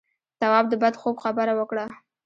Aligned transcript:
تواب 0.39 0.65
د 0.69 0.73
بد 0.81 0.93
خوب 1.01 1.15
خبره 1.23 1.53
وکړه. 1.59 1.85